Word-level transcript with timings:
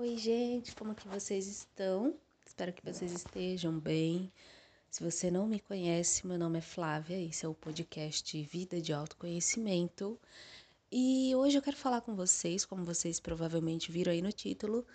Oi, 0.00 0.16
gente, 0.16 0.76
como 0.76 0.94
que 0.94 1.08
vocês 1.08 1.48
estão? 1.48 2.14
Espero 2.46 2.72
que 2.72 2.84
vocês 2.84 3.10
estejam 3.10 3.80
bem. 3.80 4.30
Se 4.88 5.02
você 5.02 5.28
não 5.28 5.48
me 5.48 5.58
conhece, 5.58 6.24
meu 6.24 6.38
nome 6.38 6.58
é 6.58 6.60
Flávia, 6.60 7.20
esse 7.20 7.44
é 7.44 7.48
o 7.48 7.52
podcast 7.52 8.40
Vida 8.44 8.80
de 8.80 8.92
Autoconhecimento. 8.92 10.16
E 10.88 11.34
hoje 11.34 11.58
eu 11.58 11.62
quero 11.62 11.76
falar 11.76 12.00
com 12.02 12.14
vocês, 12.14 12.64
como 12.64 12.84
vocês 12.84 13.18
provavelmente 13.18 13.90
viram 13.90 14.12
aí 14.12 14.22
no 14.22 14.30
título, 14.30 14.86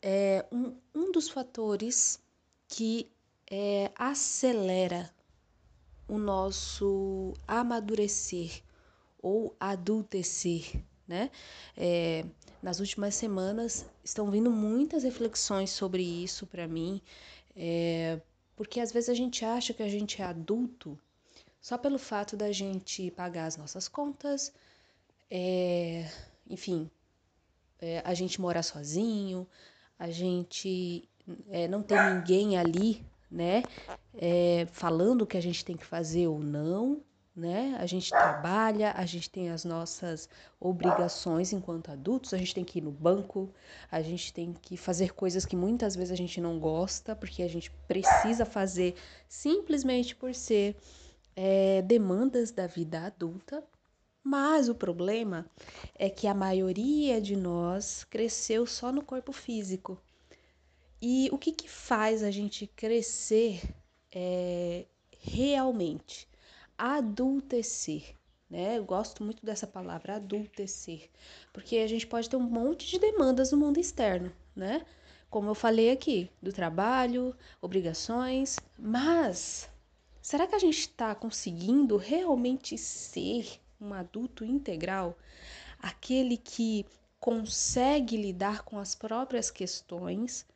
é 0.00 0.46
um, 0.52 0.76
um 0.94 1.10
dos 1.10 1.28
fatores 1.28 2.20
que 2.68 3.10
é, 3.50 3.90
acelera 3.96 5.12
o 6.06 6.16
nosso 6.16 7.34
amadurecer 7.48 8.62
ou 9.20 9.56
adultecer, 9.58 10.80
né? 11.06 11.30
É, 11.76 12.24
nas 12.62 12.80
últimas 12.80 13.14
semanas 13.14 13.86
estão 14.02 14.30
vindo 14.30 14.50
muitas 14.50 15.04
reflexões 15.04 15.70
sobre 15.70 16.02
isso 16.02 16.46
para 16.46 16.66
mim, 16.66 17.00
é, 17.54 18.20
porque 18.56 18.80
às 18.80 18.92
vezes 18.92 19.08
a 19.08 19.14
gente 19.14 19.44
acha 19.44 19.74
que 19.74 19.82
a 19.82 19.88
gente 19.88 20.20
é 20.22 20.24
adulto 20.24 20.98
só 21.60 21.78
pelo 21.78 21.98
fato 21.98 22.36
da 22.36 22.52
gente 22.52 23.10
pagar 23.10 23.46
as 23.46 23.56
nossas 23.56 23.88
contas, 23.88 24.52
é, 25.30 26.10
enfim, 26.48 26.90
é, 27.80 28.02
a 28.04 28.14
gente 28.14 28.40
morar 28.40 28.62
sozinho, 28.62 29.46
a 29.98 30.10
gente 30.10 31.08
é, 31.48 31.66
não 31.68 31.82
ter 31.82 31.98
ninguém 32.14 32.58
ali, 32.58 33.04
né, 33.30 33.62
é, 34.16 34.66
falando 34.72 35.22
o 35.22 35.26
que 35.26 35.36
a 35.36 35.42
gente 35.42 35.64
tem 35.64 35.76
que 35.76 35.84
fazer 35.84 36.26
ou 36.28 36.38
não, 36.38 37.02
né? 37.34 37.76
A 37.80 37.86
gente 37.86 38.10
trabalha, 38.10 38.92
a 38.92 39.04
gente 39.04 39.28
tem 39.28 39.50
as 39.50 39.64
nossas 39.64 40.28
obrigações 40.60 41.52
enquanto 41.52 41.90
adultos, 41.90 42.32
a 42.32 42.38
gente 42.38 42.54
tem 42.54 42.64
que 42.64 42.78
ir 42.78 42.82
no 42.82 42.92
banco, 42.92 43.52
a 43.90 44.00
gente 44.00 44.32
tem 44.32 44.52
que 44.52 44.76
fazer 44.76 45.12
coisas 45.14 45.44
que 45.44 45.56
muitas 45.56 45.96
vezes 45.96 46.12
a 46.12 46.16
gente 46.16 46.40
não 46.40 46.60
gosta, 46.60 47.16
porque 47.16 47.42
a 47.42 47.48
gente 47.48 47.70
precisa 47.88 48.44
fazer 48.44 48.94
simplesmente 49.28 50.14
por 50.14 50.32
ser 50.34 50.76
é, 51.34 51.82
demandas 51.82 52.52
da 52.52 52.66
vida 52.66 53.00
adulta. 53.00 53.64
Mas 54.22 54.70
o 54.70 54.74
problema 54.74 55.44
é 55.96 56.08
que 56.08 56.26
a 56.26 56.32
maioria 56.32 57.20
de 57.20 57.36
nós 57.36 58.04
cresceu 58.04 58.64
só 58.64 58.90
no 58.90 59.04
corpo 59.04 59.32
físico. 59.32 60.00
E 61.02 61.28
o 61.30 61.36
que, 61.36 61.52
que 61.52 61.68
faz 61.68 62.22
a 62.22 62.30
gente 62.30 62.66
crescer 62.66 63.60
é, 64.10 64.86
realmente? 65.20 66.26
Adultecer. 66.76 68.14
Né? 68.48 68.78
Eu 68.78 68.84
gosto 68.84 69.24
muito 69.24 69.44
dessa 69.44 69.66
palavra, 69.66 70.16
adultecer, 70.16 71.10
porque 71.52 71.78
a 71.78 71.86
gente 71.86 72.06
pode 72.06 72.28
ter 72.28 72.36
um 72.36 72.40
monte 72.40 72.86
de 72.86 72.98
demandas 72.98 73.52
no 73.52 73.58
mundo 73.58 73.80
externo, 73.80 74.32
né? 74.54 74.84
Como 75.30 75.48
eu 75.48 75.54
falei 75.54 75.90
aqui, 75.90 76.30
do 76.40 76.52
trabalho, 76.52 77.34
obrigações, 77.60 78.56
mas 78.78 79.68
será 80.22 80.46
que 80.46 80.54
a 80.54 80.58
gente 80.58 80.78
está 80.78 81.14
conseguindo 81.14 81.96
realmente 81.96 82.78
ser 82.78 83.60
um 83.80 83.92
adulto 83.92 84.44
integral? 84.44 85.18
Aquele 85.80 86.36
que 86.36 86.86
consegue 87.18 88.16
lidar 88.16 88.62
com 88.62 88.78
as 88.78 88.94
próprias 88.94 89.50
questões 89.50 90.46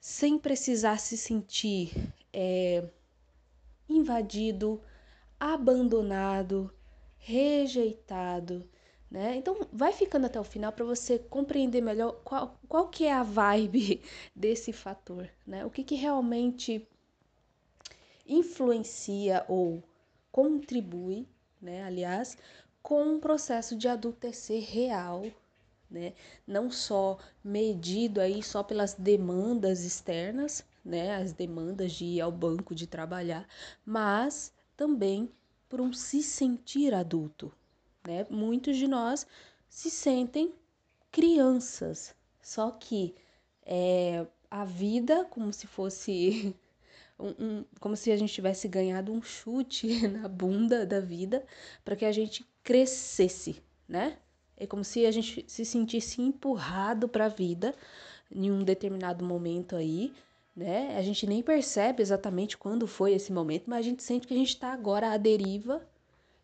sem 0.00 0.38
precisar 0.38 0.98
se 0.98 1.16
sentir 1.16 1.92
é, 2.32 2.82
invadido, 3.88 4.80
abandonado, 5.38 6.72
rejeitado, 7.18 8.68
né? 9.10 9.36
Então 9.36 9.66
vai 9.72 9.92
ficando 9.92 10.26
até 10.26 10.38
o 10.38 10.44
final 10.44 10.72
para 10.72 10.84
você 10.84 11.18
compreender 11.18 11.80
melhor 11.80 12.20
qual, 12.24 12.58
qual 12.68 12.88
que 12.88 13.04
é 13.04 13.12
a 13.12 13.22
vibe 13.22 14.02
desse 14.34 14.72
fator, 14.72 15.28
né? 15.46 15.64
O 15.64 15.70
que, 15.70 15.82
que 15.82 15.94
realmente 15.94 16.86
influencia 18.26 19.44
ou 19.48 19.82
contribui, 20.30 21.26
né? 21.60 21.82
Aliás, 21.84 22.36
com 22.82 23.02
um 23.02 23.20
processo 23.20 23.76
de 23.76 23.88
adultecer 23.88 24.62
real, 24.62 25.24
né? 25.90 26.12
Não 26.46 26.70
só 26.70 27.18
medido 27.42 28.20
aí 28.20 28.42
só 28.42 28.62
pelas 28.62 28.94
demandas 28.94 29.84
externas, 29.84 30.64
né? 30.84 31.14
As 31.16 31.32
demandas 31.32 31.92
de 31.92 32.04
ir 32.04 32.20
ao 32.20 32.30
banco, 32.30 32.74
de 32.74 32.86
trabalhar, 32.86 33.46
mas 33.84 34.52
também 34.76 35.30
por 35.68 35.80
um 35.80 35.92
se 35.92 36.22
sentir 36.22 36.94
adulto. 36.94 37.52
Né? 38.06 38.26
Muitos 38.30 38.76
de 38.76 38.88
nós 38.88 39.26
se 39.68 39.90
sentem 39.90 40.52
crianças, 41.10 42.14
só 42.40 42.70
que 42.70 43.14
é, 43.64 44.26
a 44.50 44.64
vida 44.64 45.24
como 45.26 45.52
se 45.52 45.66
fosse 45.66 46.54
um, 47.18 47.28
um, 47.38 47.64
como 47.80 47.96
se 47.96 48.10
a 48.10 48.16
gente 48.16 48.32
tivesse 48.32 48.66
ganhado 48.68 49.12
um 49.12 49.22
chute 49.22 50.06
na 50.08 50.28
bunda 50.28 50.86
da 50.86 51.00
vida 51.00 51.44
para 51.84 51.96
que 51.96 52.04
a 52.04 52.12
gente 52.12 52.46
crescesse, 52.62 53.62
né? 53.86 54.18
É 54.56 54.66
como 54.66 54.82
se 54.82 55.06
a 55.06 55.10
gente 55.10 55.44
se 55.46 55.64
sentisse 55.64 56.20
empurrado 56.20 57.08
para 57.08 57.26
a 57.26 57.28
vida 57.28 57.74
em 58.30 58.50
um 58.50 58.64
determinado 58.64 59.24
momento 59.24 59.76
aí 59.76 60.12
né? 60.58 60.96
A 60.98 61.02
gente 61.02 61.24
nem 61.24 61.40
percebe 61.40 62.02
exatamente 62.02 62.58
quando 62.58 62.84
foi 62.88 63.12
esse 63.12 63.32
momento, 63.32 63.70
mas 63.70 63.78
a 63.78 63.88
gente 63.88 64.02
sente 64.02 64.26
que 64.26 64.34
a 64.34 64.36
gente 64.36 64.48
está 64.48 64.72
agora 64.72 65.12
à 65.12 65.16
deriva 65.16 65.86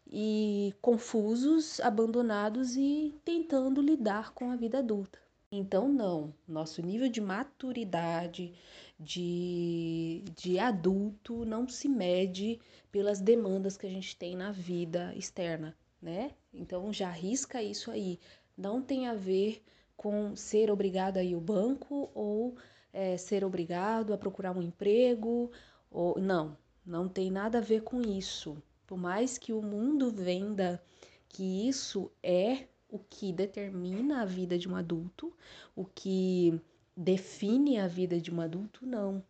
e 0.06 0.72
confusos, 0.80 1.80
abandonados 1.80 2.76
e 2.76 3.12
tentando 3.24 3.82
lidar 3.82 4.32
com 4.32 4.52
a 4.52 4.56
vida 4.56 4.78
adulta. 4.78 5.18
Então, 5.50 5.88
não, 5.88 6.32
nosso 6.46 6.80
nível 6.80 7.08
de 7.08 7.20
maturidade, 7.20 8.52
de, 9.00 10.22
de 10.36 10.60
adulto, 10.60 11.44
não 11.44 11.68
se 11.68 11.88
mede 11.88 12.60
pelas 12.92 13.20
demandas 13.20 13.76
que 13.76 13.86
a 13.86 13.90
gente 13.90 14.16
tem 14.16 14.36
na 14.36 14.52
vida 14.52 15.12
externa, 15.16 15.76
né? 16.00 16.30
Então, 16.52 16.92
já 16.92 17.08
arrisca 17.08 17.60
isso 17.60 17.90
aí. 17.90 18.20
Não 18.56 18.80
tem 18.80 19.08
a 19.08 19.14
ver 19.14 19.60
com 19.96 20.36
ser 20.36 20.70
obrigado 20.70 21.16
a 21.16 21.24
ir 21.24 21.34
ao 21.34 21.40
banco 21.40 22.10
ou 22.14 22.56
é, 22.94 23.16
ser 23.16 23.44
obrigado 23.44 24.14
a 24.14 24.18
procurar 24.18 24.56
um 24.56 24.62
emprego, 24.62 25.50
ou 25.90 26.18
não, 26.18 26.56
não 26.86 27.08
tem 27.08 27.30
nada 27.30 27.58
a 27.58 27.60
ver 27.60 27.82
com 27.82 28.00
isso. 28.00 28.56
Por 28.86 28.96
mais 28.96 29.36
que 29.36 29.52
o 29.52 29.60
mundo 29.60 30.10
venda 30.10 30.80
que 31.28 31.68
isso 31.68 32.10
é 32.22 32.68
o 32.88 32.98
que 32.98 33.32
determina 33.32 34.22
a 34.22 34.24
vida 34.24 34.56
de 34.56 34.68
um 34.68 34.76
adulto, 34.76 35.36
o 35.74 35.84
que 35.84 36.60
define 36.96 37.78
a 37.80 37.88
vida 37.88 38.20
de 38.20 38.32
um 38.32 38.40
adulto, 38.40 38.86
não. 38.86 39.22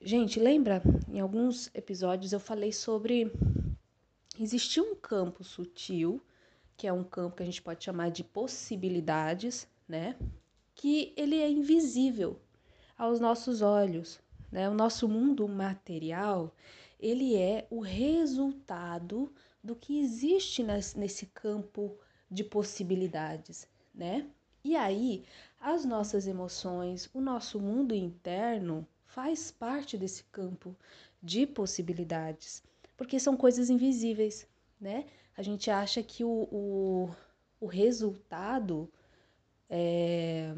Gente, 0.00 0.40
lembra? 0.40 0.82
Em 1.08 1.20
alguns 1.20 1.70
episódios 1.72 2.32
eu 2.32 2.40
falei 2.40 2.72
sobre 2.72 3.30
existir 4.40 4.80
um 4.80 4.96
campo 4.96 5.44
sutil, 5.44 6.20
que 6.76 6.88
é 6.88 6.92
um 6.92 7.04
campo 7.04 7.36
que 7.36 7.44
a 7.44 7.46
gente 7.46 7.62
pode 7.62 7.84
chamar 7.84 8.10
de 8.10 8.24
possibilidades, 8.24 9.68
né? 9.86 10.16
Que 10.74 11.12
ele 11.16 11.38
é 11.40 11.50
invisível 11.50 12.40
aos 12.96 13.20
nossos 13.20 13.62
olhos. 13.62 14.20
Né? 14.50 14.68
O 14.68 14.74
nosso 14.74 15.08
mundo 15.08 15.48
material, 15.48 16.54
ele 17.00 17.36
é 17.36 17.66
o 17.70 17.80
resultado 17.80 19.32
do 19.62 19.74
que 19.74 20.00
existe 20.00 20.62
nesse 20.62 21.26
campo 21.26 21.96
de 22.30 22.42
possibilidades, 22.42 23.68
né? 23.94 24.26
E 24.64 24.76
aí, 24.76 25.24
as 25.60 25.84
nossas 25.84 26.26
emoções, 26.26 27.10
o 27.12 27.20
nosso 27.20 27.60
mundo 27.60 27.94
interno 27.94 28.86
faz 29.06 29.50
parte 29.50 29.98
desse 29.98 30.24
campo 30.24 30.76
de 31.22 31.46
possibilidades, 31.46 32.62
porque 32.96 33.20
são 33.20 33.36
coisas 33.36 33.70
invisíveis, 33.70 34.46
né? 34.80 35.06
A 35.36 35.42
gente 35.42 35.70
acha 35.70 36.02
que 36.02 36.24
o, 36.24 36.48
o, 36.50 37.10
o 37.60 37.66
resultado 37.66 38.90
é, 39.74 40.54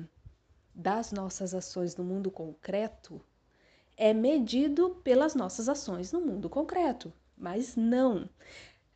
das 0.75 1.13
nossas 1.13 1.55
ações 1.55 1.95
no 1.95 2.03
mundo 2.03 2.33
concreto 2.33 3.25
é 3.97 4.13
medido 4.13 5.01
pelas 5.05 5.37
nossas 5.37 5.69
ações 5.69 6.11
no 6.11 6.21
mundo 6.21 6.51
concreto. 6.51 7.13
Mas 7.37 7.77
não. 7.77 8.29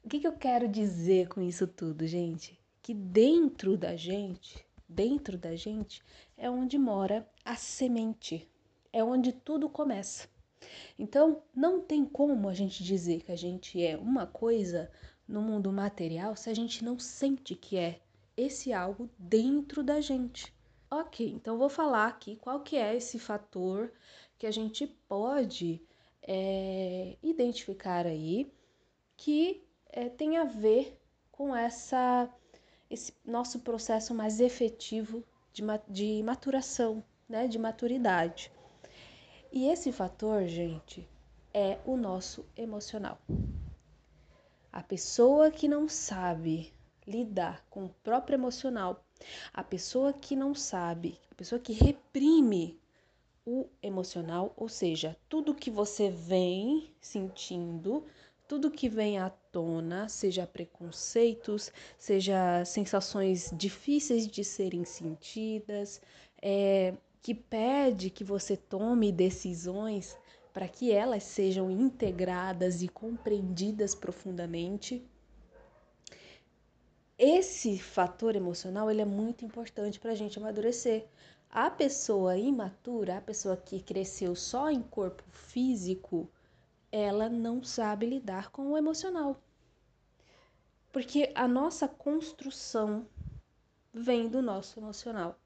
O 0.02 0.08
que, 0.08 0.18
que 0.18 0.26
eu 0.26 0.32
quero 0.32 0.66
dizer 0.66 1.28
com 1.28 1.40
isso 1.40 1.68
tudo, 1.68 2.04
gente? 2.04 2.58
Que 2.82 2.92
dentro 2.92 3.76
da 3.76 3.94
gente, 3.94 4.66
dentro 4.88 5.38
da 5.38 5.54
gente, 5.54 6.02
é 6.36 6.50
onde 6.50 6.76
mora 6.76 7.24
a 7.44 7.54
semente, 7.54 8.50
é 8.92 9.04
onde 9.04 9.32
tudo 9.32 9.68
começa. 9.68 10.26
Então, 10.98 11.44
não 11.54 11.80
tem 11.80 12.04
como 12.04 12.48
a 12.48 12.54
gente 12.54 12.82
dizer 12.82 13.22
que 13.22 13.30
a 13.30 13.36
gente 13.36 13.80
é 13.80 13.96
uma 13.96 14.26
coisa 14.26 14.90
no 15.28 15.40
mundo 15.40 15.70
material 15.72 16.34
se 16.34 16.50
a 16.50 16.54
gente 16.54 16.84
não 16.84 16.98
sente 16.98 17.54
que 17.54 17.76
é 17.76 18.00
esse 18.38 18.72
algo 18.72 19.10
dentro 19.18 19.82
da 19.82 20.00
gente. 20.00 20.54
Ok, 20.88 21.28
então 21.28 21.58
vou 21.58 21.68
falar 21.68 22.06
aqui 22.06 22.36
qual 22.36 22.60
que 22.60 22.76
é 22.76 22.96
esse 22.96 23.18
fator 23.18 23.92
que 24.38 24.46
a 24.46 24.50
gente 24.50 24.86
pode 24.86 25.82
é, 26.22 27.16
identificar 27.22 28.06
aí 28.06 28.50
que 29.16 29.62
é, 29.90 30.08
tem 30.08 30.38
a 30.38 30.44
ver 30.44 30.96
com 31.32 31.54
essa 31.54 32.32
esse 32.88 33.12
nosso 33.24 33.60
processo 33.60 34.14
mais 34.14 34.40
efetivo 34.40 35.22
de, 35.52 35.62
de 35.88 36.22
maturação, 36.22 37.04
né? 37.28 37.46
De 37.46 37.58
maturidade. 37.58 38.50
E 39.52 39.68
esse 39.68 39.92
fator, 39.92 40.46
gente, 40.46 41.06
é 41.52 41.78
o 41.84 41.96
nosso 41.96 42.46
emocional. 42.56 43.18
A 44.72 44.82
pessoa 44.82 45.50
que 45.50 45.68
não 45.68 45.88
sabe 45.88 46.72
lidar 47.08 47.64
com 47.70 47.86
o 47.86 47.94
próprio 48.04 48.36
emocional, 48.36 49.04
a 49.52 49.64
pessoa 49.64 50.12
que 50.12 50.36
não 50.36 50.54
sabe, 50.54 51.18
a 51.30 51.34
pessoa 51.34 51.58
que 51.58 51.72
reprime 51.72 52.78
o 53.46 53.66
emocional, 53.82 54.52
ou 54.56 54.68
seja, 54.68 55.16
tudo 55.28 55.54
que 55.54 55.70
você 55.70 56.10
vem 56.10 56.92
sentindo, 57.00 58.04
tudo 58.46 58.70
que 58.70 58.88
vem 58.88 59.18
à 59.18 59.30
tona, 59.30 60.08
seja 60.08 60.46
preconceitos, 60.46 61.72
seja 61.98 62.64
sensações 62.64 63.50
difíceis 63.56 64.26
de 64.26 64.44
serem 64.44 64.84
sentidas, 64.84 66.00
é, 66.42 66.94
que 67.22 67.34
pede 67.34 68.10
que 68.10 68.22
você 68.22 68.56
tome 68.56 69.10
decisões 69.10 70.16
para 70.52 70.68
que 70.68 70.92
elas 70.92 71.22
sejam 71.22 71.70
integradas 71.70 72.82
e 72.82 72.88
compreendidas 72.88 73.94
profundamente. 73.94 75.02
Esse 77.18 77.78
fator 77.78 78.36
emocional 78.36 78.88
ele 78.90 79.02
é 79.02 79.04
muito 79.04 79.44
importante 79.44 79.98
para 79.98 80.12
a 80.12 80.14
gente 80.14 80.38
amadurecer. 80.38 81.06
A 81.50 81.68
pessoa 81.68 82.36
imatura, 82.36 83.18
a 83.18 83.20
pessoa 83.20 83.56
que 83.56 83.82
cresceu 83.82 84.36
só 84.36 84.70
em 84.70 84.80
corpo 84.80 85.24
físico, 85.30 86.30
ela 86.92 87.28
não 87.28 87.64
sabe 87.64 88.06
lidar 88.06 88.50
com 88.50 88.70
o 88.70 88.76
emocional. 88.76 89.36
Porque 90.92 91.32
a 91.34 91.48
nossa 91.48 91.88
construção 91.88 93.06
vem 93.92 94.28
do 94.28 94.40
nosso 94.40 94.78
emocional. 94.78 95.36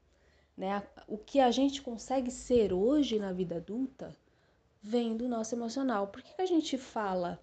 Né? 0.55 0.83
O 1.07 1.17
que 1.17 1.39
a 1.39 1.49
gente 1.49 1.81
consegue 1.81 2.29
ser 2.29 2.71
hoje 2.71 3.17
na 3.17 3.33
vida 3.33 3.55
adulta 3.55 4.15
vem 4.81 5.17
do 5.17 5.27
nosso 5.27 5.55
emocional. 5.55 6.07
Por 6.07 6.21
que, 6.21 6.41
a 6.41 6.45
gente 6.45 6.77
fala 6.77 7.41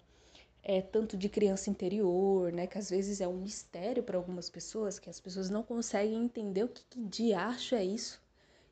é, 0.63 0.81
tanto 0.81 1.17
de 1.17 1.27
criança 1.29 1.69
interior, 1.69 2.51
né? 2.51 2.67
Que 2.67 2.77
às 2.77 2.89
vezes 2.89 3.21
é 3.21 3.27
um 3.27 3.37
mistério 3.37 4.03
para 4.03 4.17
algumas 4.17 4.49
pessoas, 4.49 4.99
que 4.99 5.09
as 5.09 5.19
pessoas 5.19 5.49
não 5.49 5.63
conseguem 5.63 6.23
entender 6.23 6.63
o 6.63 6.69
que, 6.69 6.83
que 6.89 7.03
diacho 7.03 7.75
é 7.75 7.83
isso, 7.83 8.21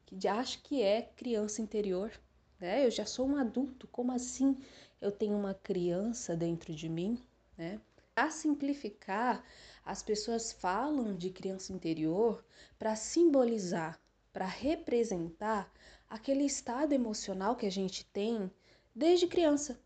que 0.06 0.16
diacho 0.16 0.62
que 0.64 0.82
é 0.82 1.02
criança 1.02 1.62
interior, 1.62 2.12
né? 2.60 2.86
Eu 2.86 2.92
já 2.92 3.06
sou 3.06 3.28
um 3.28 3.38
adulto, 3.38 3.88
como 3.88 4.12
assim 4.12 4.58
eu 5.02 5.12
tenho 5.12 5.36
uma 5.36 5.54
criança 5.54 6.36
dentro 6.36 6.74
de 6.74 6.90
mim, 6.90 7.22
né? 7.58 7.80
Para 8.14 8.30
simplificar, 8.30 9.44
as 9.86 10.04
pessoas 10.04 10.52
falam 10.52 11.16
de 11.16 11.30
criança 11.30 11.72
interior 11.72 12.44
para 12.78 12.96
simbolizar, 12.96 14.00
para 14.32 14.46
representar 14.46 15.72
aquele 16.10 16.44
estado 16.44 16.94
emocional 16.94 17.56
que 17.56 17.66
a 17.66 17.72
gente 17.72 18.06
tem 18.06 18.52
desde 18.94 19.28
criança, 19.28 19.80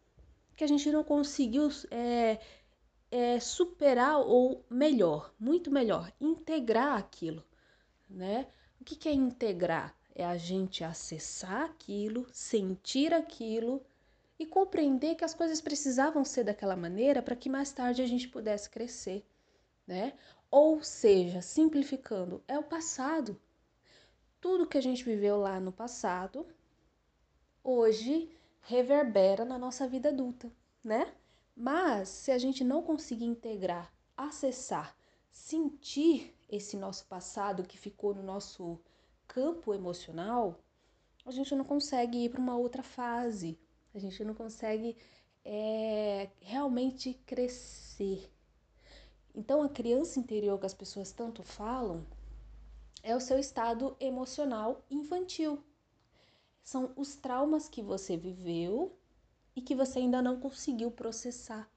que 0.56 0.64
a 0.64 0.68
gente 0.68 0.92
não 0.92 1.04
conseguiu 1.04 1.70
é, 1.90 2.40
é, 3.12 3.40
superar 3.40 4.20
ou 4.20 4.66
melhor, 4.70 5.34
muito 5.40 5.72
melhor, 5.72 6.12
integrar 6.20 6.98
aquilo, 6.98 7.44
né? 8.10 8.48
O 8.80 8.84
que, 8.84 8.96
que 8.96 9.08
é 9.08 9.14
integrar? 9.14 9.96
É 10.16 10.26
a 10.26 10.38
gente 10.38 10.84
acessar 10.84 11.64
aquilo, 11.64 12.28
sentir 12.32 13.14
aquilo 13.14 13.84
e 14.38 14.46
compreender 14.46 15.16
que 15.16 15.24
as 15.24 15.34
coisas 15.34 15.62
precisavam 15.62 16.24
ser 16.26 16.44
daquela 16.44 16.76
maneira 16.76 17.22
para 17.22 17.36
que 17.36 17.50
mais 17.50 17.72
tarde 17.72 18.02
a 18.02 18.08
gente 18.08 18.28
pudesse 18.28 18.70
crescer, 18.70 19.26
né? 19.88 20.14
Ou 20.52 20.84
seja, 20.84 21.42
simplificando, 21.42 22.44
é 22.48 22.60
o 22.60 22.64
passado. 22.64 23.40
Tudo 24.40 24.68
que 24.68 24.78
a 24.78 24.82
gente 24.82 25.04
viveu 25.04 25.38
lá 25.38 25.60
no 25.60 25.72
passado, 25.72 26.46
hoje 27.64 28.30
reverbera 28.64 29.44
na 29.44 29.58
nossa 29.58 29.88
vida 29.88 30.10
adulta, 30.10 30.52
né? 30.84 31.14
Mas 31.56 32.10
se 32.10 32.32
a 32.32 32.38
gente 32.38 32.64
não 32.64 32.82
conseguir 32.82 33.26
integrar, 33.26 33.94
acessar, 34.16 34.96
sentir 35.32 36.34
esse 36.50 36.78
nosso 36.78 37.06
passado 37.06 37.64
que 37.64 37.78
ficou 37.78 38.16
no 38.16 38.24
nosso 38.24 38.80
campo 39.28 39.74
emocional, 39.74 40.60
a 41.26 41.32
gente 41.32 41.54
não 41.56 41.66
consegue 41.66 42.26
ir 42.26 42.30
para 42.30 42.40
uma 42.40 42.56
outra 42.56 42.84
fase, 42.84 43.60
a 43.94 44.00
gente 44.00 44.24
não 44.24 44.34
consegue 44.34 44.96
é, 45.44 46.30
realmente 46.40 47.14
crescer. 47.26 48.32
Então, 49.36 49.62
a 49.62 49.70
criança 49.70 50.20
interior 50.20 50.60
que 50.60 50.66
as 50.66 50.74
pessoas 50.74 51.12
tanto 51.12 51.44
falam 51.44 52.06
é 53.02 53.16
o 53.16 53.20
seu 53.20 53.38
estado 53.38 53.96
emocional 54.00 54.84
infantil 54.90 55.62
são 56.64 56.92
os 56.96 57.16
traumas 57.16 57.68
que 57.68 57.82
você 57.82 58.16
viveu 58.16 58.98
e 59.56 59.62
que 59.62 59.76
você 59.76 60.00
ainda 60.00 60.22
não 60.22 60.40
conseguiu 60.40 60.90
processar. 60.90 61.70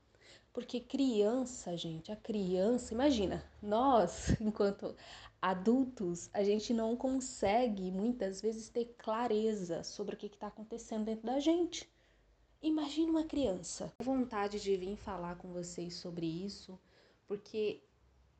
Porque 0.52 0.80
criança, 0.80 1.76
gente, 1.76 2.10
a 2.10 2.16
criança, 2.16 2.94
imagina, 2.94 3.44
nós, 3.60 4.30
enquanto 4.40 4.96
adultos, 5.42 6.30
a 6.32 6.42
gente 6.42 6.72
não 6.72 6.96
consegue 6.96 7.90
muitas 7.90 8.40
vezes 8.40 8.70
ter 8.70 8.94
clareza 8.96 9.82
sobre 9.82 10.14
o 10.14 10.18
que 10.18 10.26
está 10.26 10.46
acontecendo 10.46 11.04
dentro 11.04 11.26
da 11.26 11.38
gente. 11.40 11.88
Imagina 12.62 13.10
uma 13.10 13.24
criança. 13.24 13.92
Vontade 14.02 14.58
de 14.58 14.76
vir 14.76 14.96
falar 14.96 15.36
com 15.36 15.52
vocês 15.52 15.94
sobre 15.94 16.26
isso, 16.26 16.78
porque 17.26 17.82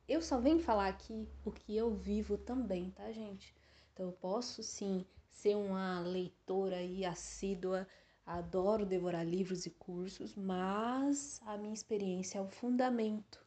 eu 0.07 0.21
só 0.21 0.39
venho 0.39 0.59
falar 0.59 0.87
aqui 0.87 1.27
o 1.45 1.51
que 1.51 1.75
eu 1.75 1.93
vivo 1.93 2.37
também, 2.37 2.89
tá, 2.91 3.11
gente? 3.11 3.53
Então 3.97 4.05
eu 4.05 4.13
posso 4.13 4.61
sim 4.61 5.03
ser 5.31 5.55
uma 5.55 5.99
leitora 6.01 6.83
e 6.83 7.03
assídua, 7.03 7.87
adoro 8.23 8.85
devorar 8.85 9.25
livros 9.25 9.65
e 9.65 9.71
cursos, 9.71 10.35
mas 10.35 11.41
a 11.47 11.57
minha 11.57 11.73
experiência 11.73 12.37
é 12.37 12.41
o 12.41 12.47
fundamento 12.47 13.43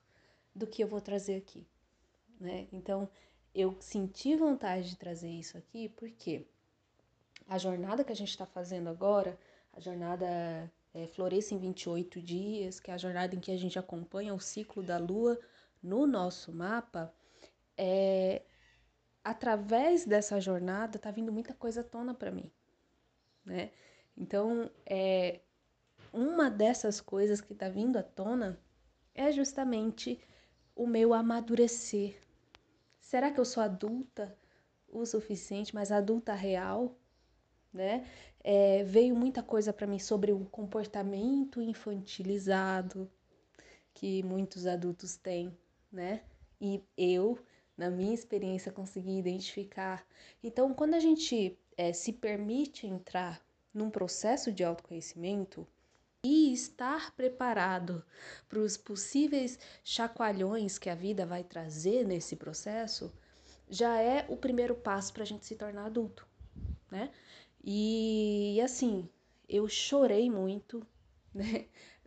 do 0.52 0.67
que 0.67 0.82
eu 0.82 0.88
vou 0.88 1.00
trazer 1.00 1.37
aqui, 1.37 1.64
né? 2.41 2.67
Então, 2.73 3.08
eu 3.55 3.76
senti 3.79 4.35
vontade 4.35 4.91
de 4.91 4.97
trazer 4.97 5.31
isso 5.31 5.56
aqui 5.56 5.88
porque 5.88 6.44
a 7.47 7.56
jornada 7.56 8.02
que 8.02 8.11
a 8.11 8.17
gente 8.17 8.31
está 8.31 8.44
fazendo 8.44 8.88
agora, 8.88 9.38
a 9.73 9.79
jornada 9.79 10.26
é, 10.93 11.06
Floresça 11.06 11.55
em 11.55 11.58
28 11.58 12.20
dias, 12.20 12.81
que 12.81 12.91
é 12.91 12.94
a 12.94 12.99
jornada 12.99 13.37
em 13.37 13.41
que 13.41 13.52
a 13.52 13.56
gente 13.56 13.79
acompanha 13.79 14.35
o 14.35 14.41
ciclo 14.41 14.82
da 14.82 14.99
lua 14.99 15.38
no 15.81 16.08
nosso 16.08 16.52
mapa, 16.52 17.14
é, 17.76 18.43
através 19.23 20.05
dessa 20.05 20.41
jornada 20.41 20.99
tá 20.99 21.11
vindo 21.11 21.33
muita 21.33 21.55
coisa 21.55 21.83
à 21.83 21.85
tona 21.85 22.15
para 22.15 22.31
mim, 22.31 22.51
né? 23.45 23.71
Então, 24.17 24.71
é 24.85 25.41
uma 26.12 26.50
dessas 26.50 27.00
coisas 27.00 27.41
que 27.41 27.55
tá 27.55 27.69
vindo 27.69 27.97
à 27.97 28.03
tona 28.03 28.59
é 29.15 29.31
justamente 29.31 30.21
o 30.75 30.87
meu 30.87 31.12
amadurecer. 31.12 32.17
Será 32.99 33.31
que 33.31 33.39
eu 33.39 33.45
sou 33.45 33.62
adulta 33.62 34.37
o 34.89 35.05
suficiente, 35.07 35.75
mas 35.75 35.93
adulta 35.93 36.33
real, 36.35 36.97
né? 37.73 38.07
É, 38.43 38.83
veio 38.85 39.15
muita 39.15 39.43
coisa 39.43 39.73
para 39.73 39.87
mim 39.87 39.99
sobre 39.99 40.33
o 40.33 40.47
comportamento 40.47 41.61
infantilizado 41.61 43.11
que 43.93 44.23
muitos 44.23 44.67
adultos 44.67 45.17
têm, 45.17 45.57
né? 45.93 46.23
E 46.61 46.83
eu 46.97 47.39
na 47.81 47.89
minha 47.89 48.13
experiência, 48.13 48.71
consegui 48.71 49.19
identificar. 49.19 50.07
Então, 50.45 50.75
quando 50.75 50.93
a 50.93 51.01
gente 51.01 51.59
é, 51.79 51.95
se 51.95 52.13
permite 52.13 52.87
entrar 52.87 53.43
num 53.73 53.89
processo 53.89 54.53
de 54.53 54.63
autoconhecimento 54.63 55.67
e 56.23 56.53
estar 56.53 57.17
preparado 57.17 58.05
para 58.51 58.59
os 58.59 58.77
possíveis 58.77 59.59
chacoalhões 59.83 60.79
que 60.79 60.91
a 60.91 60.95
vida 60.95 61.25
vai 61.25 61.43
trazer 61.43 62.07
nesse 62.07 62.37
processo, 62.37 63.11
já 63.67 63.99
é 63.99 64.27
o 64.29 64.37
primeiro 64.37 64.75
passo 64.75 65.11
para 65.15 65.23
a 65.23 65.27
gente 65.27 65.47
se 65.47 65.57
tornar 65.57 65.87
adulto, 65.87 66.29
né? 66.91 67.11
E 67.65 68.61
assim, 68.63 69.09
eu 69.49 69.67
chorei 69.69 70.29
muito, 70.29 70.87
né? 71.33 71.65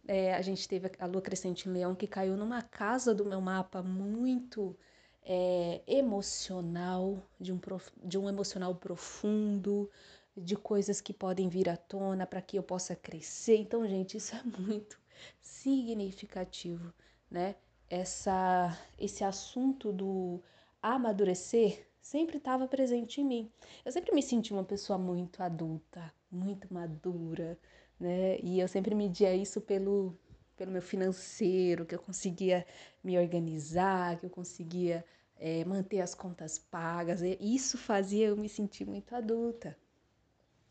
É, 0.07 0.35
a 0.35 0.41
gente 0.43 0.67
teve 0.67 0.91
a 0.99 1.05
lua 1.07 1.21
crescente 1.21 1.67
em 1.67 1.71
leão 1.71 1.95
que 1.95 2.05
caiu 2.05 2.37
numa 2.37 2.61
casa 2.61 3.15
do 3.15 3.25
meu 3.25 3.41
mapa 3.41 3.81
muito 3.81 4.77
é, 5.25 5.81
emocional, 5.87 7.17
de 7.39 7.53
um, 7.53 7.59
de 8.03 8.17
um 8.17 8.29
emocional 8.29 8.75
profundo, 8.75 9.89
de 10.35 10.55
coisas 10.55 10.99
que 10.99 11.13
podem 11.13 11.47
vir 11.47 11.69
à 11.69 11.77
tona 11.77 12.25
para 12.25 12.41
que 12.41 12.57
eu 12.57 12.63
possa 12.63 12.95
crescer. 12.95 13.57
Então, 13.57 13.87
gente, 13.87 14.17
isso 14.17 14.35
é 14.35 14.41
muito 14.59 14.99
significativo, 15.41 16.93
né? 17.29 17.55
Essa, 17.89 18.77
esse 18.97 19.23
assunto 19.23 19.91
do 19.91 20.41
amadurecer 20.81 21.85
sempre 22.01 22.37
estava 22.37 22.67
presente 22.67 23.21
em 23.21 23.25
mim. 23.25 23.51
Eu 23.85 23.91
sempre 23.91 24.13
me 24.13 24.21
senti 24.21 24.51
uma 24.51 24.63
pessoa 24.63 24.97
muito 24.97 25.41
adulta, 25.41 26.11
muito 26.31 26.73
madura, 26.73 27.57
né? 27.99 28.39
E 28.41 28.59
eu 28.59 28.67
sempre 28.67 28.95
media 28.95 29.33
isso 29.35 29.61
pelo, 29.61 30.17
pelo 30.55 30.71
meu 30.71 30.81
financeiro, 30.81 31.85
que 31.85 31.95
eu 31.95 31.99
conseguia 31.99 32.65
me 33.03 33.17
organizar, 33.17 34.19
que 34.19 34.25
eu 34.25 34.29
conseguia 34.29 35.03
é, 35.37 35.65
manter 35.65 36.01
as 36.01 36.13
contas 36.15 36.57
pagas. 36.57 37.21
Isso 37.39 37.77
fazia 37.77 38.27
eu 38.27 38.37
me 38.37 38.49
sentir 38.49 38.85
muito 38.85 39.15
adulta. 39.15 39.77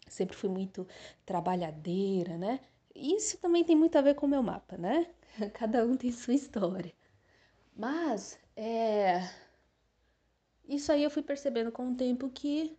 Sempre 0.08 0.36
fui 0.36 0.48
muito 0.50 0.86
trabalhadeira, 1.24 2.36
né? 2.36 2.60
Isso 2.94 3.38
também 3.38 3.64
tem 3.64 3.76
muito 3.76 3.96
a 3.96 4.02
ver 4.02 4.14
com 4.14 4.26
o 4.26 4.28
meu 4.28 4.42
mapa, 4.42 4.76
né? 4.76 5.06
Cada 5.54 5.84
um 5.84 5.96
tem 5.96 6.12
sua 6.12 6.34
história. 6.34 6.92
Mas 7.74 8.38
é, 8.54 9.28
isso 10.68 10.92
aí 10.92 11.02
eu 11.02 11.10
fui 11.10 11.22
percebendo 11.22 11.72
com 11.72 11.90
o 11.90 11.94
tempo 11.94 12.28
que 12.30 12.76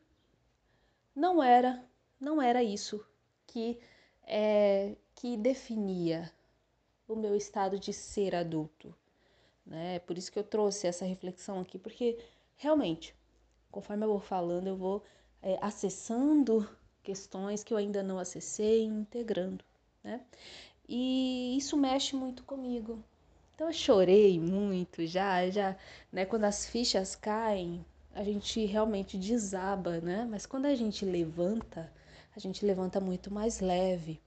não 1.15 1.41
era, 1.41 1.83
não 2.19 2.41
era 2.41 2.63
isso 2.63 3.05
que 3.47 3.79
é, 4.25 4.95
que 5.15 5.37
definia 5.37 6.31
o 7.13 7.17
meu 7.17 7.35
estado 7.35 7.79
de 7.79 7.93
ser 7.93 8.35
adulto, 8.35 8.95
né? 9.65 9.99
Por 9.99 10.17
isso 10.17 10.31
que 10.31 10.39
eu 10.39 10.43
trouxe 10.43 10.87
essa 10.87 11.05
reflexão 11.05 11.59
aqui, 11.59 11.77
porque 11.77 12.17
realmente, 12.55 13.15
conforme 13.71 14.05
eu 14.05 14.09
vou 14.09 14.19
falando, 14.19 14.67
eu 14.67 14.75
vou 14.75 15.03
é, 15.41 15.57
acessando 15.61 16.67
questões 17.03 17.63
que 17.63 17.73
eu 17.73 17.77
ainda 17.77 18.01
não 18.01 18.19
acessei, 18.19 18.83
integrando, 18.83 19.63
né? 20.03 20.21
E 20.87 21.55
isso 21.57 21.77
mexe 21.77 22.15
muito 22.15 22.43
comigo. 22.43 23.03
Então 23.55 23.67
eu 23.67 23.73
chorei 23.73 24.39
muito 24.39 25.05
já, 25.05 25.49
já, 25.49 25.77
né? 26.11 26.25
Quando 26.25 26.45
as 26.45 26.65
fichas 26.65 27.15
caem, 27.15 27.85
a 28.13 28.23
gente 28.23 28.65
realmente 28.65 29.17
desaba, 29.17 29.99
né? 30.01 30.27
Mas 30.29 30.45
quando 30.45 30.65
a 30.65 30.75
gente 30.75 31.05
levanta, 31.05 31.91
a 32.35 32.39
gente 32.39 32.65
levanta 32.65 32.99
muito 32.99 33.31
mais 33.31 33.59
leve. 33.59 34.21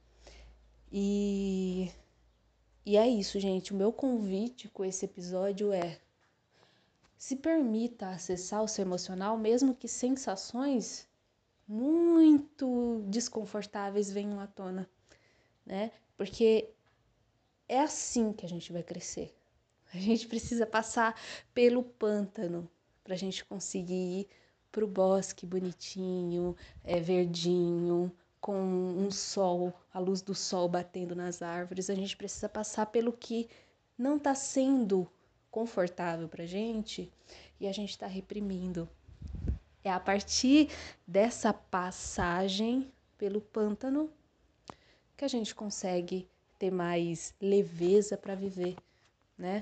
E 0.91 1.91
e 2.87 2.95
é 2.95 3.05
isso, 3.05 3.37
gente. 3.37 3.73
O 3.73 3.75
meu 3.75 3.91
convite 3.91 4.69
com 4.69 4.85
esse 4.85 5.03
episódio 5.03 5.73
é 5.73 5.99
se 7.17 7.35
permita 7.35 8.07
acessar 8.07 8.63
o 8.63 8.67
seu 8.67 8.83
emocional, 8.83 9.37
mesmo 9.37 9.75
que 9.75 9.89
sensações 9.89 11.05
muito 11.67 13.03
desconfortáveis 13.09 14.09
venham 14.09 14.39
à 14.39 14.47
tona, 14.47 14.89
né? 15.65 15.91
Porque 16.15 16.69
é 17.67 17.81
assim 17.81 18.31
que 18.31 18.45
a 18.45 18.49
gente 18.49 18.71
vai 18.71 18.83
crescer. 18.83 19.35
A 19.93 19.97
gente 19.97 20.25
precisa 20.25 20.65
passar 20.65 21.13
pelo 21.53 21.83
pântano 21.83 22.69
para 23.03 23.15
a 23.15 23.17
gente 23.17 23.43
conseguir 23.43 24.21
ir 24.21 24.27
para 24.71 24.85
o 24.85 24.87
bosque 24.87 25.45
bonitinho, 25.45 26.55
é, 26.85 27.01
verdinho, 27.01 28.13
com 28.39 28.59
um 28.59 29.11
sol, 29.11 29.73
a 29.93 29.99
luz 29.99 30.21
do 30.21 30.35
sol 30.35 30.69
batendo 30.69 31.15
nas 31.15 31.41
árvores, 31.41 31.89
a 31.89 31.95
gente 31.95 32.15
precisa 32.15 32.47
passar 32.47 32.85
pelo 32.87 33.11
que 33.11 33.49
não 33.97 34.17
está 34.17 34.35
sendo 34.35 35.07
confortável 35.49 36.27
para 36.27 36.45
gente 36.45 37.11
e 37.59 37.67
a 37.67 37.71
gente 37.71 37.89
está 37.89 38.07
reprimindo. 38.07 38.87
É 39.83 39.91
a 39.91 39.99
partir 39.99 40.69
dessa 41.05 41.53
passagem 41.53 42.91
pelo 43.17 43.41
pântano 43.41 44.09
que 45.15 45.25
a 45.25 45.27
gente 45.27 45.55
consegue 45.55 46.27
ter 46.59 46.71
mais 46.71 47.33
leveza 47.41 48.17
para 48.17 48.35
viver, 48.35 48.75
né? 49.37 49.61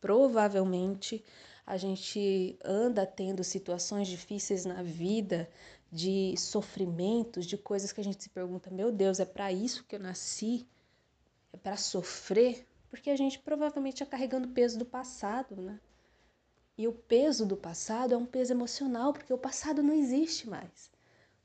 Provavelmente 0.00 1.24
a 1.66 1.76
gente 1.76 2.58
anda 2.62 3.06
tendo 3.06 3.42
situações 3.42 4.06
difíceis 4.06 4.64
na 4.64 4.82
vida 4.82 5.48
de 5.94 6.34
sofrimentos, 6.36 7.46
de 7.46 7.56
coisas 7.56 7.92
que 7.92 8.00
a 8.00 8.04
gente 8.04 8.20
se 8.20 8.28
pergunta: 8.28 8.68
meu 8.68 8.90
Deus, 8.90 9.20
é 9.20 9.24
para 9.24 9.52
isso 9.52 9.84
que 9.84 9.94
eu 9.94 10.00
nasci? 10.00 10.66
É 11.52 11.56
para 11.56 11.76
sofrer? 11.76 12.66
Porque 12.90 13.10
a 13.10 13.16
gente 13.16 13.38
provavelmente 13.38 14.02
está 14.02 14.04
carregando 14.04 14.48
o 14.48 14.50
peso 14.50 14.76
do 14.76 14.84
passado, 14.84 15.54
né? 15.54 15.80
E 16.76 16.88
o 16.88 16.92
peso 16.92 17.46
do 17.46 17.56
passado 17.56 18.12
é 18.12 18.16
um 18.16 18.26
peso 18.26 18.52
emocional, 18.52 19.12
porque 19.12 19.32
o 19.32 19.38
passado 19.38 19.84
não 19.84 19.94
existe 19.94 20.48
mais. 20.48 20.90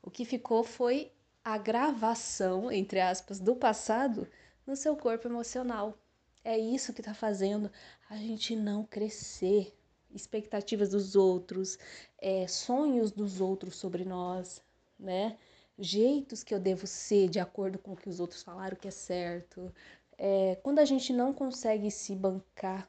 O 0.02 0.10
que 0.10 0.24
ficou 0.24 0.64
foi 0.64 1.12
a 1.44 1.56
gravação, 1.56 2.72
entre 2.72 3.00
aspas, 3.00 3.38
do 3.38 3.54
passado 3.54 4.28
no 4.66 4.74
seu 4.74 4.96
corpo 4.96 5.28
emocional. 5.28 5.96
É 6.42 6.58
isso 6.58 6.92
que 6.92 7.00
está 7.00 7.14
fazendo 7.14 7.70
a 8.08 8.16
gente 8.16 8.56
não 8.56 8.84
crescer, 8.84 9.72
expectativas 10.12 10.90
dos 10.90 11.16
outros, 11.16 11.78
é, 12.18 12.46
sonhos 12.46 13.10
dos 13.10 13.40
outros 13.40 13.76
sobre 13.76 14.04
nós, 14.04 14.62
né? 14.98 15.36
Jeitos 15.78 16.42
que 16.42 16.54
eu 16.54 16.60
devo 16.60 16.86
ser 16.86 17.28
de 17.28 17.40
acordo 17.40 17.78
com 17.78 17.92
o 17.92 17.96
que 17.96 18.08
os 18.08 18.20
outros 18.20 18.42
falaram 18.42 18.76
que 18.76 18.88
é 18.88 18.90
certo. 18.90 19.72
É, 20.18 20.56
quando 20.62 20.78
a 20.78 20.84
gente 20.84 21.12
não 21.12 21.32
consegue 21.32 21.90
se 21.90 22.14
bancar, 22.14 22.88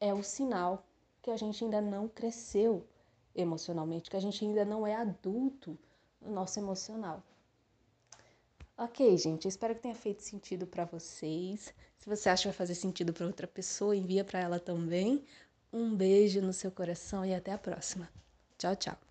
é 0.00 0.14
o 0.14 0.22
sinal 0.22 0.86
que 1.20 1.30
a 1.30 1.36
gente 1.36 1.62
ainda 1.62 1.80
não 1.80 2.08
cresceu 2.08 2.86
emocionalmente, 3.34 4.08
que 4.08 4.16
a 4.16 4.20
gente 4.20 4.44
ainda 4.44 4.64
não 4.64 4.86
é 4.86 4.94
adulto 4.94 5.78
no 6.20 6.32
nosso 6.32 6.58
emocional. 6.58 7.22
Ok, 8.76 9.14
gente, 9.18 9.46
espero 9.46 9.74
que 9.74 9.82
tenha 9.82 9.94
feito 9.94 10.22
sentido 10.22 10.66
para 10.66 10.86
vocês. 10.86 11.74
Se 11.98 12.08
você 12.08 12.30
acha 12.30 12.44
que 12.44 12.48
vai 12.48 12.56
fazer 12.56 12.74
sentido 12.74 13.12
para 13.12 13.26
outra 13.26 13.46
pessoa, 13.46 13.94
envia 13.94 14.24
para 14.24 14.40
ela 14.40 14.58
também. 14.58 15.22
Um 15.72 15.94
beijo 15.94 16.40
no 16.40 16.52
seu 16.52 16.70
coração 16.70 17.24
e 17.24 17.34
até 17.34 17.52
a 17.52 17.58
próxima. 17.58 18.08
Tchau, 18.58 18.74
tchau. 18.76 19.09